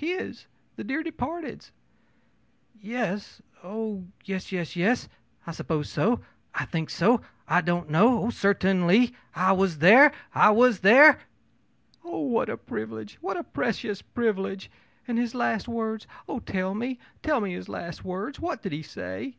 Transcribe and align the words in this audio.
ō'His. 0.00 0.46
The 0.74 0.82
dear 0.82 1.04
departed's.' 1.04 1.70
ō'Yes! 2.82 3.40
Oh, 3.62 4.08
yes 4.24 4.50
yes 4.50 4.74
yes! 4.74 5.08
I 5.46 5.52
suppose 5.52 5.88
so, 5.88 6.22
I 6.52 6.64
think 6.64 6.90
so, 6.90 7.20
I 7.46 7.60
don't 7.60 7.88
know! 7.88 8.24
Oh, 8.24 8.30
certainly 8.30 9.14
I 9.36 9.52
was 9.52 9.78
there 9.78 10.10
I 10.34 10.50
was 10.50 10.80
there!' 10.80 11.20
ō'Oh, 12.04 12.26
what 12.30 12.50
a 12.50 12.56
privilege! 12.56 13.18
what 13.20 13.36
a 13.36 13.44
precious 13.44 14.02
privilege! 14.02 14.72
And 15.06 15.18
his 15.18 15.36
last 15.36 15.68
words 15.68 16.08
oh, 16.28 16.40
tell 16.40 16.74
me, 16.74 16.98
tell 17.22 17.40
me 17.40 17.52
his 17.52 17.68
last 17.68 18.04
words! 18.04 18.40
What 18.40 18.62
did 18.62 18.72
he 18.72 18.82
say?' 18.82 19.36